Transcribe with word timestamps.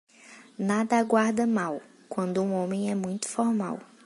Nada 0.57 0.97
aguarda 0.97 1.45
mal, 1.45 1.79
quando 2.09 2.41
um 2.41 2.55
homem 2.55 2.89
é 2.89 2.95
muito 2.95 3.29
formal. 3.29 3.79